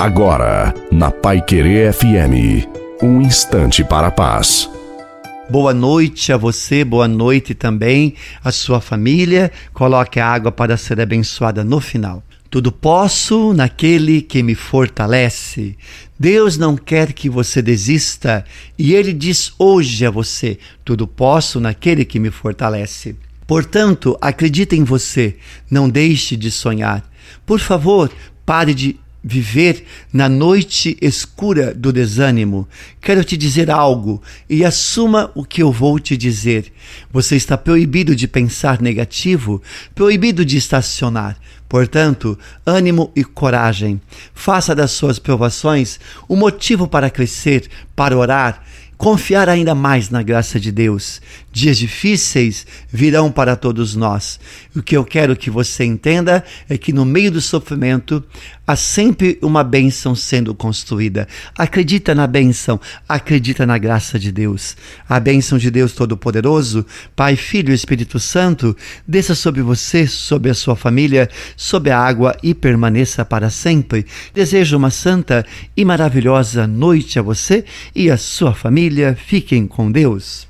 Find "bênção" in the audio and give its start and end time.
59.64-60.14, 62.26-62.78, 65.18-65.56